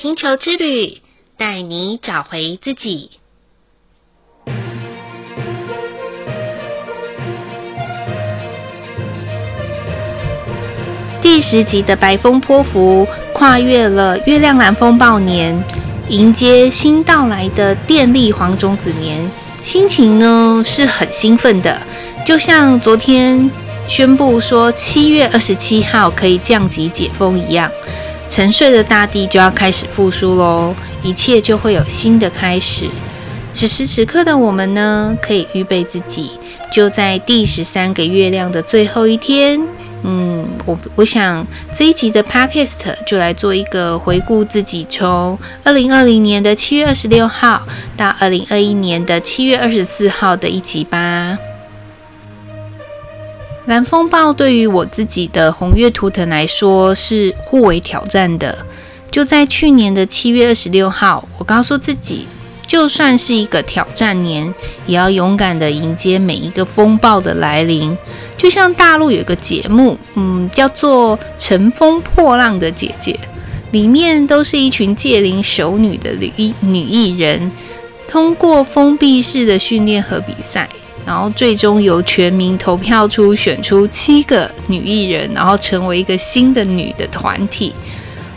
[0.00, 1.00] 星球之旅，
[1.36, 3.10] 带你找回自己。
[11.20, 15.60] 第十集的白风波符跨越了月亮蓝风暴年，
[16.08, 19.28] 迎接新到来的电力黄种子年，
[19.62, 21.80] 心情呢是很兴奋的，
[22.24, 23.50] 就像昨天
[23.88, 27.70] 宣布说七月二十七号可以降级解封一样，
[28.28, 32.86] 沉睡的大地就要开始复苏喽，一切就会有新的开始。
[33.52, 36.32] 此时此刻的我们呢，可以预备自己，
[36.70, 39.60] 就在第十三个月亮的最后一天。
[40.04, 47.66] 嗯，我我想这一集的 Podcast 就来做一个回顾自己从二零二零年的七月二十六号
[47.96, 51.36] 到二零二一年的七月二十四号的一集吧。
[53.68, 58.56] 蓝风暴对于我自己的红月图腾来说是互为挑战的。
[59.10, 62.26] 就在去年的七月二十六号，我告诉自己，
[62.66, 64.54] 就算是一个挑战年，
[64.86, 67.94] 也要勇敢的迎接每一个风暴的来临。
[68.38, 73.12] 就像大陆有个节目，嗯，叫做《乘风破浪的姐姐》，
[73.70, 77.52] 里面都是一群届龄熟女的女艺女艺人，
[78.06, 80.66] 通过封闭式的训练和比赛，
[81.08, 87.72] 然后最终由全民投票出选出七个女艺人，然后成为一个新的女的团体。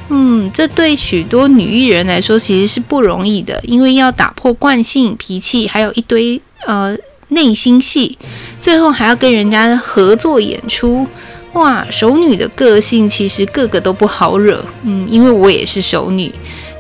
[0.08, 6.98] 嗯，这对许多女艺人来说其实是不容易的，因为要打破惯性脾气，还有一堆呃。
[7.34, 8.18] 内心戏，
[8.60, 11.08] 最后还要跟人家合作演出，
[11.54, 11.88] 哇！
[11.90, 16.30] 熟女的个性其实个个都不好惹，嗯，因为我也是熟女，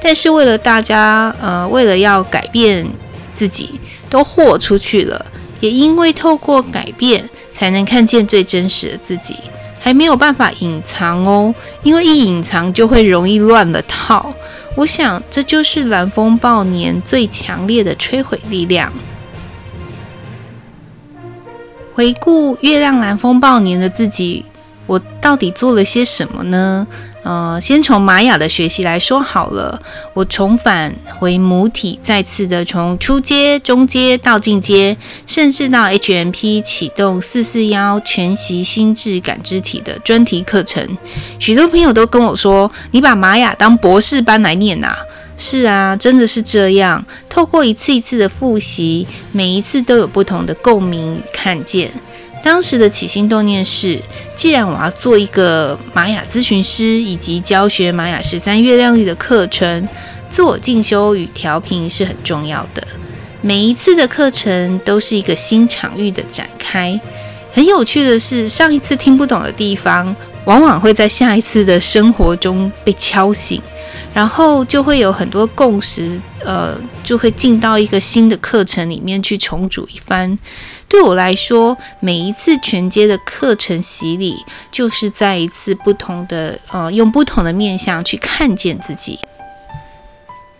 [0.04, 2.86] 但是为了大家，呃，为了要改变
[3.34, 5.26] 自己，都豁出去了。
[5.62, 9.38] 也因为透过改变，才能看见最真实的自己，
[9.80, 14.34] 还没有办法隐藏哦，因为一隐藏就会容易乱了套。
[14.76, 18.92] 我想这就是蓝风暴年最强烈的摧毁力量。
[21.94, 24.46] 回顾月亮蓝风暴年的自己，
[24.88, 26.88] 我到底做了些什么呢？
[27.24, 29.80] 呃，先从玛雅的学习来说好了。
[30.14, 40.98] 我重返回母体，再次的从初阶、中阶到进阶，甚至到 HMP 启动四四幺全息心智感知体的专题课程。
[41.38, 44.98] 许多朋友都跟我说：“你把玛雅当博士班来念啊！”
[45.38, 47.04] 是啊，真的是这样。
[47.28, 51.92] 透过一次一次的复习，每一次都有不同的共鸣与看见。
[52.44, 54.02] 当时的起心动念是：
[54.36, 59.88] 既然我要做一个玛雅咨询师，以及教学玛雅十三月亮历的课程，
[60.30, 62.86] 自我进修与调频是很重要的。
[63.42, 67.00] 每一次的课程都是一个新场域的展开。
[67.52, 70.16] 很有趣的是，上一次听不懂的地方，
[70.46, 73.62] 往往会在下一次的生活中被敲醒。
[74.14, 80.38] 然后就会有很多共识，呃，就会进到一个新的课程里面去重组一番。
[80.92, 89.18] 对我来说，每一次全阶的课程洗礼，就是在一次不同的，呃，用不同的面向去看见自己。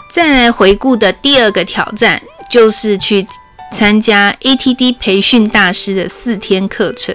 [0.10, 3.28] 再来回顾的第二个挑战，就是去
[3.74, 7.14] 参加 ATD 培训大师的四天课程。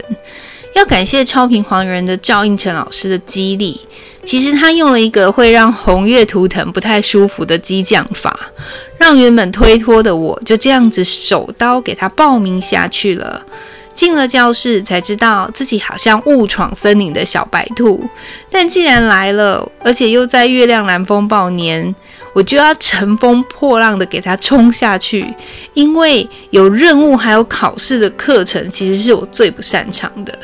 [0.75, 3.81] 要感谢超频黄人的赵应成老师的激励。
[4.26, 8.50] 其实他用了一个会让红月图腾不太舒服的激将法，
[8.98, 13.42] 让原本推脱的我就这样子手刀给他报名下去了。
[13.94, 18.06] 进了教室才知道自己好像误闯森林的小白兔，
[18.50, 21.94] 但既然来了，而且又在月亮蓝风暴年。
[22.34, 25.34] 我就要乘风破浪的给他冲下去，
[25.72, 30.38] 因为有任务还有考试的课程，其实是我最不擅长的。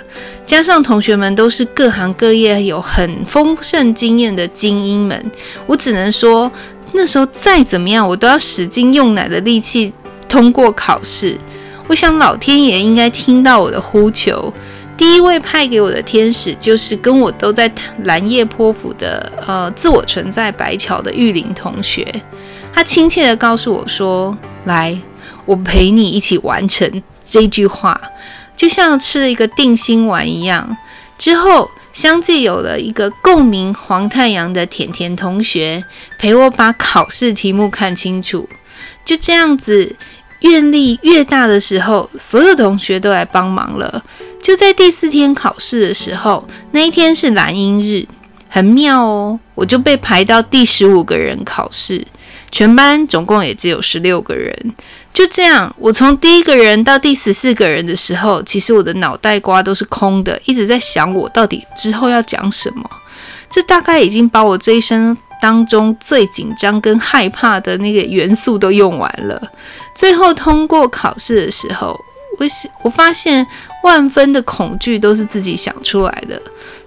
[0.46, 5.30] 加上同学们都是各行各业有很丰盛经验的精英们，
[5.66, 6.50] 我只能说
[6.92, 9.92] 那时候再怎么样，我都要使劲用奶的力气
[10.28, 11.38] 通过考试。
[11.88, 14.52] 我想老天爷应该听到我的呼求。
[14.96, 17.70] 第一位派给我的天使，就是跟我都在
[18.05, 22.06] 蓝叶坡府的呃自我存在白桥的玉林同学。
[22.72, 24.96] 他亲切地告诉我说：“来，
[25.44, 28.00] 我陪你一起完成这句话，
[28.55, 30.76] 就像吃了一个定心丸一样。”
[31.19, 35.85] 之后相继有了一个共鸣黄太阳的甜甜同学
[36.19, 38.49] 陪我把考试题目看清楚。
[39.05, 39.94] 就这样子，
[40.41, 44.03] 愿力越大的时候，所有同学都来帮忙了。
[44.41, 48.06] 就在第四天考试的时候，那一天是蓝鹰日，
[48.49, 49.39] 很妙哦。
[49.55, 52.05] 我就被排到第十五个人考试，
[52.52, 54.75] 全班总共也只有十六个人。
[55.12, 62.88] 就这样，我从第一个人到第十四个人的时候，其实我的脑袋瓜都是空的，一直在想我到底之后要讲什么。
[63.50, 69.43] 这大概已经把我这一生当中最紧张跟害怕的那个元素都用完了。
[69.94, 71.88] 最后通过考试的时候，
[72.38, 72.46] 我
[72.84, 73.46] 我发现
[73.84, 76.40] 万分的恐惧都是自己想出来的。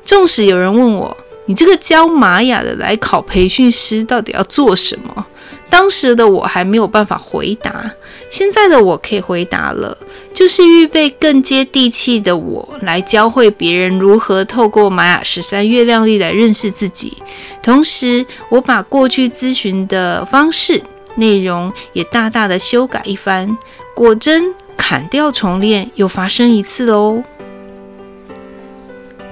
[0.03, 1.15] 纵使有人问我，
[1.45, 5.25] 你这个教玛雅的来考培训师到底要做什么？
[5.69, 7.91] 当时的我还没有办法回答，
[8.29, 9.97] 现在的我可以回答了，
[10.33, 17.17] 就是预备更接地气的我来教会别人如何透过玛雅十三月亮历来认识自己。
[17.61, 20.81] 同时，我把过去咨询的方式
[21.15, 23.57] 内容也大大的修改一番，
[23.93, 27.23] 果真砍掉重练又发生一次喽。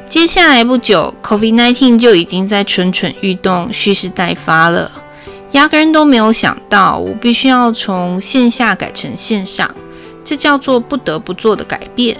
[0.09, 5.02] 接下来不久，COVID-19 就已经在蠢蠢欲动、蓄势待发了。
[5.53, 9.69] 压根都没有想到，我必须要从线下改成线上，
[10.23, 12.17] 这叫做不得不做的改变，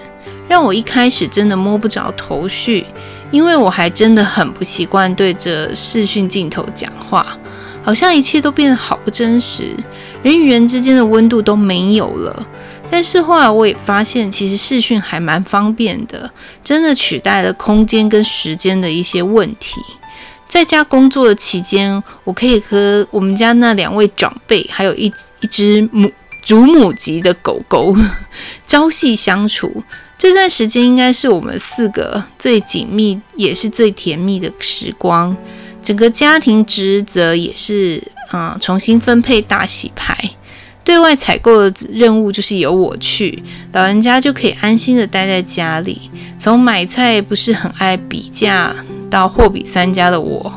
[0.48, 2.86] 让我一开始真的摸不着头绪，
[3.32, 7.38] 因为我还真的很不习惯对着视讯镜头讲话，
[7.84, 9.76] 好像一切都变得好不真实，
[10.22, 12.48] 人与人之间的温度都没有了。
[12.92, 16.30] 但是后来我也发现，其实视讯还蛮方便的，
[16.64, 19.82] 真的取代了空间跟时间的一些问题。
[20.54, 25.12] 在家工作的期间，我可以和我们家那两位长辈，还有一
[25.42, 26.12] 一只母
[26.44, 27.96] 祖母级的狗狗
[28.68, 29.84] 朝夕相处。
[30.16, 35.36] 这段时间应该是我们四个最紧密，也是最甜蜜的时光。
[35.82, 40.16] 整个家庭职责也是，嗯，重新分配大洗牌。
[40.84, 43.42] 对外采购的任务就是由我去，
[43.72, 46.12] 老人家就可以安心的待在家里。
[46.38, 48.72] 从买菜不是很爱比价，
[49.14, 50.52] 到货比三家的我，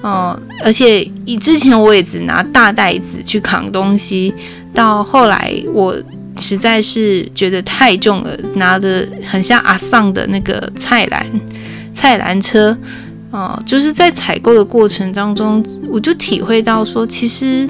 [0.00, 4.32] 嗯，而且以之前我也只拿大袋子去扛东西，
[4.72, 5.96] 到后来我
[6.38, 11.26] 实在是觉得太重了，拿的很像阿桑的那个菜篮
[11.92, 12.78] 菜篮车，
[13.32, 17.68] 嗯，就是在采购的过程当中，我就体会到说，其实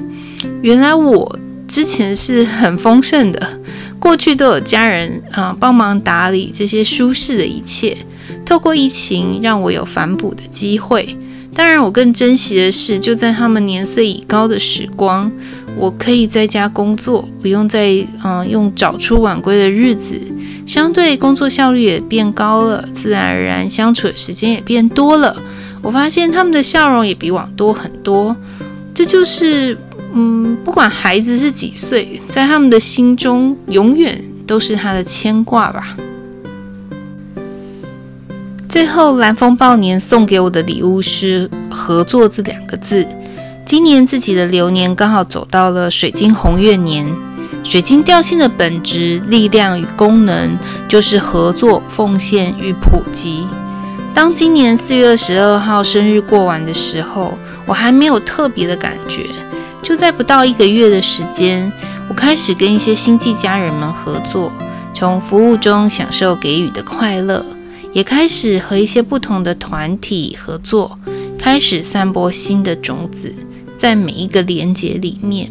[0.61, 1.39] 原来我。
[1.67, 3.59] 之前是很丰盛的，
[3.99, 7.97] 过去都有家人啊帮忙打理这些舒适的一切。
[8.47, 11.17] 透过疫情，让我有反哺的机会。
[11.53, 15.29] 当然，我更珍惜的是，就在他们年岁已高的时光，
[15.75, 20.17] 我可以在家工作，不用再嗯、用早出晚归的日子，
[20.65, 25.35] 相对工作效率也变高了，自然而然相处的时间也变多了。
[25.81, 28.33] 我发现他们的笑容也比往多很多，
[28.93, 29.77] 这就是。
[30.13, 35.97] 嗯，不管孩子是几岁，在他们的心中永远都是他的牵挂吧。
[38.69, 43.07] 最后，蓝风暴年送给我的礼物是“合作”这两个字。
[43.65, 47.07] 今年自己的流年刚好走到了水晶红月年，
[47.63, 53.47] 水晶调性的本质、力量与功能就是合作、奉献与普及。
[54.13, 59.27] 当今年四月二十二号生日过完的时候，我还没有特别的感觉。
[59.81, 61.71] 就在不到一个月的时间，
[62.09, 64.51] 我开始跟一些星际家人们合作，
[64.93, 67.45] 从服务中享受给予的快乐，
[67.97, 70.99] 也开始和一些不同的团体合作，
[71.35, 73.33] 开始散播新的种子，
[73.75, 75.49] 在每一个连结里面。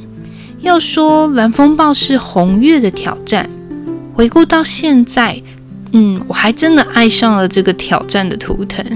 [0.60, 3.50] 要说蓝风暴是红月的挑战，
[4.14, 5.42] 回顾到现在，
[5.90, 8.86] 嗯，我还真的爱上了这个挑战的图腾，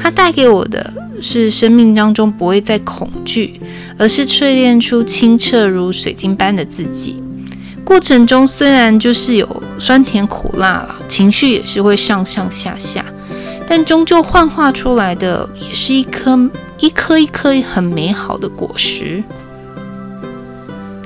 [0.00, 3.60] 它带给我的是生命当中不会再恐惧。
[3.96, 7.20] 而是淬炼出清澈如水晶般的自己。
[7.88, 13.02] 过程中虽然就是有酸甜苦辣了，情绪也是会上上下下，
[13.66, 16.38] 但终究幻化出来的也是一颗
[16.76, 19.24] 一颗一颗很美好的果实。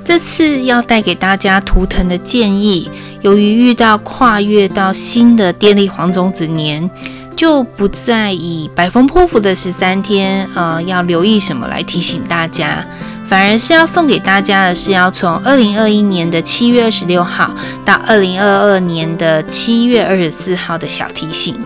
[0.05, 6.91] 这次要带给大家图腾的建议，由于遇到跨越到新的电力黄种子年。
[7.37, 12.87] 就不再以百风波符的十三天，呃，要留意什么来提醒大家，
[13.27, 21.59] 反而是要送给大家的是要从二零二一年的七月二十六号到二零二二年的七月二十四号的小提醒。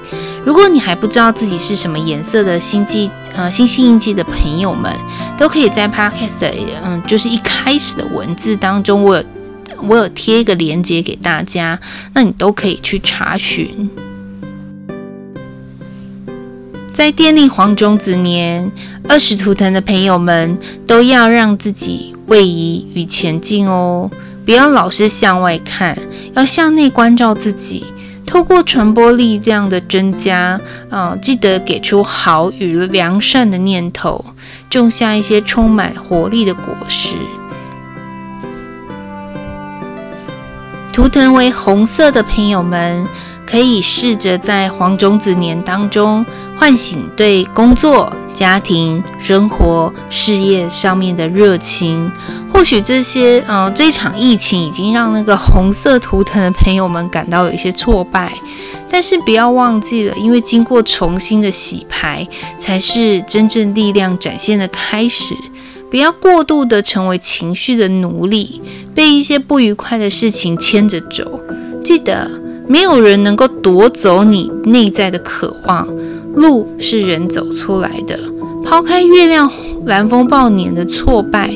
[0.45, 4.93] 如果你还不知道自己是什么颜色的星际，呃，星星印记的朋友们，
[5.37, 6.53] 都可以在 Podcast，
[6.85, 9.25] 嗯，就是一开始的文字当中，我有
[9.89, 11.79] 我有贴一个链接给大家，
[12.15, 13.91] 那你都可以去查询。
[16.97, 18.73] 在电力黄种子年，
[19.07, 24.11] 二十图腾的朋友们都要让自己位移与前进哦，
[24.47, 25.99] 不要老是向外看，
[26.33, 27.85] 要向内关照自己。
[28.25, 34.25] 透过传播力量的增加，啊、记得给出好与良善的念头，
[34.71, 37.11] 种下一些充满活力的果实。
[40.95, 43.07] 图腾为红色的朋友们。
[43.47, 46.26] 可以试着在黄种子年当中
[46.57, 52.11] 唤醒对工作、家庭、生活、事业上面的热情。
[52.53, 58.33] 或许这些，呃，这场疫情已经让那个红色图腾的朋友们感到有一些挫败，
[58.88, 62.26] 但是不要忘记了，因为经过重新的洗牌，
[62.59, 65.35] 才是真正力量展现的开始。
[65.91, 68.61] 不要过度的成为情绪的奴隶，
[68.95, 71.41] 被一些不愉快的事情牵着走。
[71.85, 72.29] 记得，
[72.69, 75.87] 没有人能够夺走你内在的渴望，
[76.35, 78.19] 路是人走出来的。
[78.65, 79.51] 抛开月亮
[79.85, 81.49] 蓝风暴年的挫败，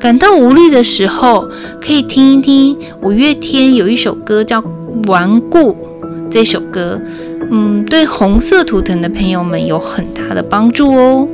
[0.00, 1.48] 感到无力的时候，
[1.80, 4.60] 可以听一听五月天有一首歌叫
[5.06, 5.72] 《顽固》，
[6.28, 7.00] 这首歌，
[7.50, 11.28] 嗯，对红色图腾的朋友们有很大的帮助哦。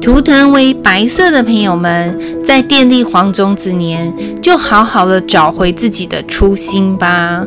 [0.00, 4.12] 图腾为白色的朋友们，在电力黄种子年，
[4.42, 7.46] 就好好的找回自己的初心吧。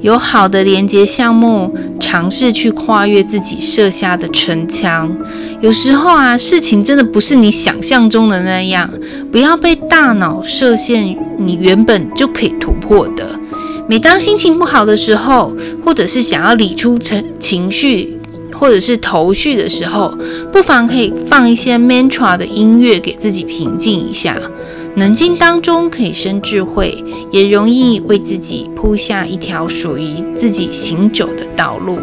[0.00, 5.10] 有好的连接项目，尝试去跨越自己设下的城墙。
[5.62, 8.88] 有时候啊，事情真的不是你想象中的那样，
[9.32, 13.38] 不要被大脑设限，你原本就可以突破的。
[13.88, 18.13] 每当心情不好的时候，或者是想要理出情情绪。
[18.64, 20.16] 或者是头绪的时候，
[20.50, 24.40] 不妨可以放一些 mantra 的音乐给自己平静一下。
[24.96, 31.98] 冷静当中可以生智慧，也容易为自己铺下一条属于自己行走的道路。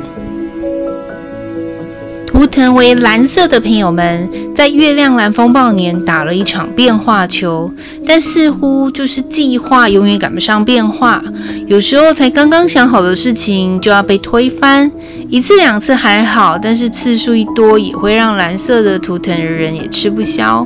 [2.41, 7.71] 图腾为蓝色的朋友们，在月亮蓝风暴年打了一场变化球，
[8.03, 11.23] 但似乎就是计划永远赶不上变化，
[11.67, 14.91] 有时候才刚刚想好的事情就要被推翻。
[15.29, 20.65] 一次两次还好，但是次数一多，也会让蓝色的图腾的人也吃不消。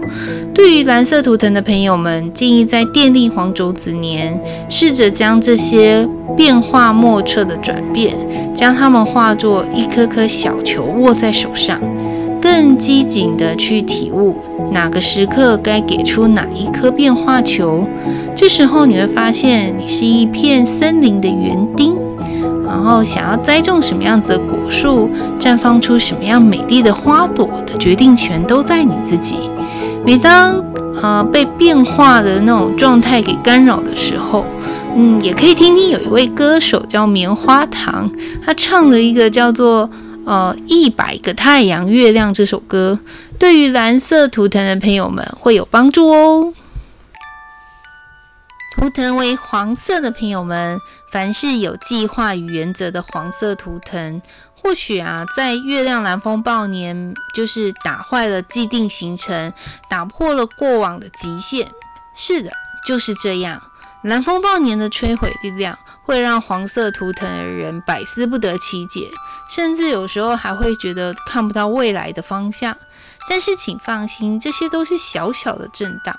[0.53, 8.15] 对于蓝色图腾的朋友们，建议在电力黄种子年，试着将这些变化莫测的转变，
[8.53, 11.79] 将它们化作一颗颗小球握在手上，
[12.41, 14.37] 更机警地去体悟
[14.71, 17.87] 哪个时刻该给出哪一颗变化球。
[18.35, 21.95] 这时候你会发现，你是一片森林的园丁，
[22.67, 29.49] 然后想要栽种什么样子的果树，绽放出什么样美丽的花朵的决定权都在你自己。
[30.05, 30.61] 每当
[31.01, 34.45] 呃被变化的那种状态给干扰的时候，
[34.97, 38.09] 嗯，也可以听听有一位歌手叫棉花糖，
[38.45, 39.89] 他唱了一个叫做
[40.25, 42.97] 呃一百个太阳月亮这首歌，
[43.37, 46.53] 对于蓝色图腾的朋友们会有帮助哦。
[48.77, 50.79] 图腾为黄色的朋友们，
[51.11, 54.21] 凡是有计划与原则的黄色图腾。
[54.55, 59.53] 或许啊，在月亮蓝风暴年，就是打坏了既定行程，
[59.89, 61.67] 打破了过往的极限。
[62.15, 62.49] 是的，
[62.87, 63.61] 就是这样。
[64.05, 69.09] 蓝风暴年的摧毁力量会让黄色图腾的人百思不得其解，
[69.49, 72.77] 甚至有时候还会觉得看不到未来的方向。
[73.27, 76.15] 但是请放心，这些都是小小的震荡。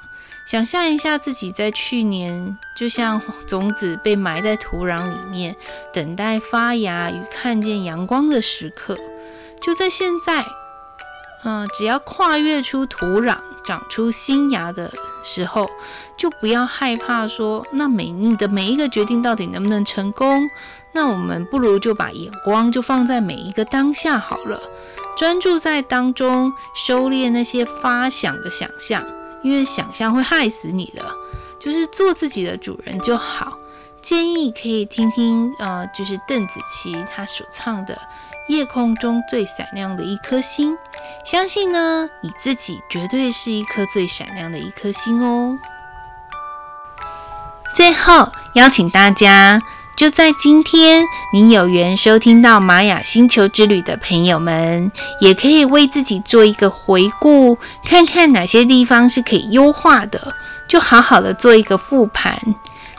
[0.48, 5.54] 想象一下自己在去年，就像种子被埋在土壤里面，
[5.92, 8.96] 等待发芽与看见阳光的时刻。
[9.62, 10.44] 就在现在，
[11.46, 15.70] 嗯、只要跨越出土壤，长出新芽的时候，
[16.16, 20.50] 就不要害怕说，那每你的每一个决定到底能不能成功？
[20.92, 24.60] 那我们不如就把眼光就放在每一个当下好了，
[25.16, 29.04] 专注在当中，收敛那些发想的想象。
[29.42, 31.04] 因为想象会害死你的，
[31.60, 33.56] 就是做自己的主人就好。
[34.02, 37.94] 建议可以听听，呃，就是邓紫棋她所唱的
[38.48, 40.72] 《夜空中最闪亮的一颗星》，
[41.24, 45.58] 相信呢，你自己绝对是一颗最闪亮的一颗星哦。
[47.74, 49.60] 最后，邀请大家。
[49.96, 60.34] 就在今天，你有缘收听到玛雅星球之旅的朋友们，也可以为自己做一个回顾，看看哪些地方是可以优化的，
[60.68, 62.38] 就好好的做一个复盘。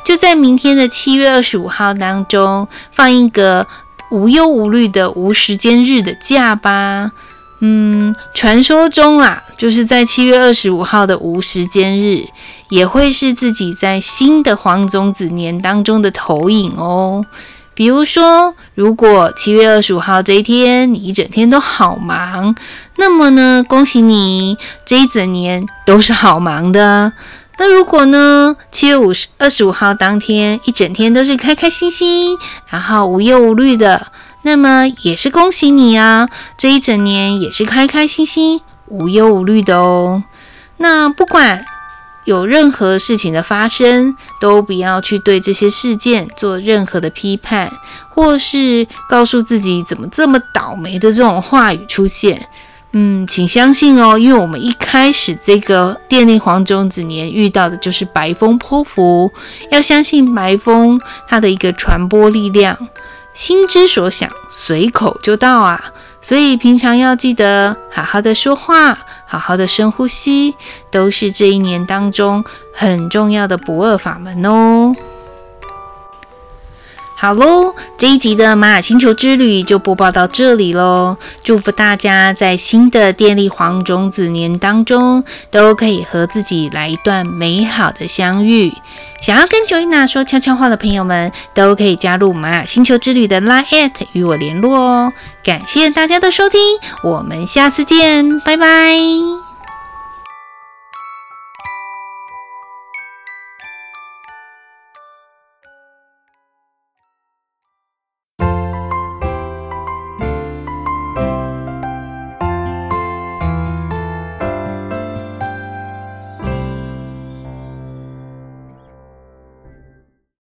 [0.04, 3.68] 就在明天的七月二十五号当中，放一个
[4.10, 7.12] 无忧无虑的无时间日的假吧。
[7.60, 12.24] 嗯，传说中啊，就是在七月二十五号的无时间日，
[12.70, 17.26] 也会是自己在新的黄种子年当中的投影哦。
[17.74, 22.56] 比如说，如果七月二十五号这一天你一整天都好忙，
[22.98, 27.12] 那么呢，恭喜你，这一整年都是好忙的。
[27.60, 32.38] 那如果呢，七月五十二十五号当天一整天都是开开心心，
[32.70, 34.12] 然后无忧无虑的。
[34.44, 36.30] 那么也是恭喜你啊！
[36.58, 40.24] 这一整年也是开开心心、无忧无虑的哦。
[40.78, 41.66] 那不管
[42.24, 47.72] 有任何事情的发生，都不要去对这些事件做任何的批判，
[48.14, 52.48] 或是告诉自己怎么这么倒霉的这种话语出现。
[52.94, 59.32] 嗯，请相信哦，因为我们一开始这个电力黄种子年遇到的就是白风波符，
[59.72, 62.75] 要相信白风它的一个传播力量，
[63.34, 65.94] 心之所想，随口就到啊。
[66.22, 68.98] 所以平常要记得好好的说话。
[69.29, 70.56] 好好的深呼吸，
[70.89, 72.41] 都是这一年当中
[72.74, 74.96] 很重要的不二法门哦。
[77.19, 81.17] 好喽，这一集的玛雅星球之旅就播报到这里喽。
[81.43, 88.71] 祝福大家在新的电力黄种子年当中，都可以和自己来一段美好的相遇。
[89.19, 95.13] 想要跟 Joanna 说悄悄话的朋友们，都可以加入玛雅星球之旅的 Line@ 与我联络哦。
[95.43, 96.59] 感谢大家的收听，
[97.01, 99.47] 我们下次见，拜拜。